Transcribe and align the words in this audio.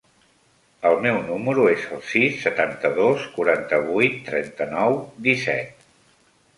El 0.89 0.95
meu 1.05 1.19
número 1.27 1.65
es 1.73 1.83
el 1.99 2.01
sis, 2.13 2.41
setanta-dos, 2.47 3.29
quaranta-vuit, 3.39 4.19
trenta-nou, 4.33 5.01
disset. 5.31 5.91